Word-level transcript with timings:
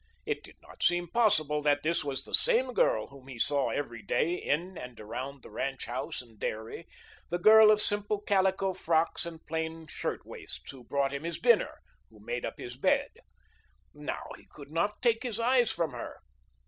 It 0.25 0.41
did 0.41 0.55
not 0.63 0.81
seem 0.81 1.09
possible 1.11 1.61
that 1.61 1.83
this 1.83 2.03
was 2.03 2.25
the 2.25 2.33
same 2.33 2.73
girl 2.73 3.09
whom 3.09 3.27
he 3.27 3.37
saw 3.37 3.69
every 3.69 4.01
day 4.01 4.33
in 4.33 4.75
and 4.75 4.99
around 4.99 5.43
the 5.43 5.51
ranch 5.51 5.85
house 5.85 6.23
and 6.23 6.39
dairy, 6.39 6.87
the 7.29 7.37
girl 7.37 7.69
of 7.69 7.79
simple 7.79 8.19
calico 8.19 8.73
frocks 8.73 9.27
and 9.27 9.45
plain 9.45 9.85
shirt 9.85 10.25
waists, 10.25 10.71
who 10.71 10.83
brought 10.83 11.13
him 11.13 11.23
his 11.23 11.37
dinner, 11.37 11.81
who 12.09 12.19
made 12.19 12.45
up 12.45 12.57
his 12.57 12.77
bed. 12.77 13.11
Now 13.93 14.25
he 14.37 14.47
could 14.49 14.71
not 14.71 15.03
take 15.03 15.21
his 15.21 15.39
eyes 15.39 15.69
from 15.69 15.91
her. 15.91 16.17